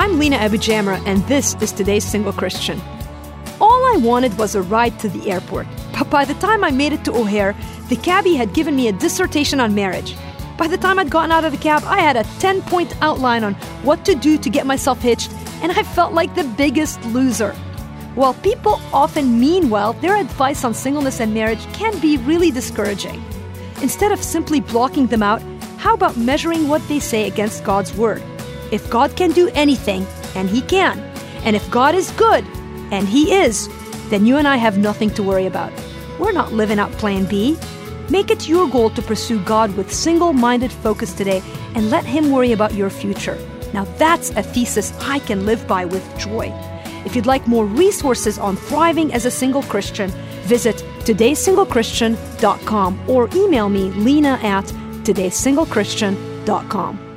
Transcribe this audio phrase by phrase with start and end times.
[0.00, 2.80] I'm Lina AbuJamra, and this is today's Single Christian.
[3.60, 6.94] All I wanted was a ride to the airport, but by the time I made
[6.94, 7.54] it to O'Hare,
[7.90, 10.16] the cabbie had given me a dissertation on marriage.
[10.56, 13.44] By the time I'd gotten out of the cab, I had a 10 point outline
[13.44, 13.52] on
[13.82, 15.30] what to do to get myself hitched,
[15.60, 17.52] and I felt like the biggest loser.
[18.14, 23.22] While people often mean well, their advice on singleness and marriage can be really discouraging.
[23.82, 25.42] Instead of simply blocking them out,
[25.76, 28.22] how about measuring what they say against God's Word?
[28.70, 30.98] If God can do anything, and He can,
[31.44, 32.44] and if God is good,
[32.90, 33.68] and He is,
[34.10, 35.72] then you and I have nothing to worry about.
[36.18, 37.56] We're not living out Plan B.
[38.10, 41.42] Make it your goal to pursue God with single minded focus today
[41.74, 43.38] and let Him worry about your future.
[43.72, 46.52] Now, that's a thesis I can live by with joy.
[47.04, 50.10] If you'd like more resources on thriving as a single Christian,
[50.42, 54.64] visit todaysinglechristian.com or email me, lina at
[55.04, 57.09] todaysinglechristian.com.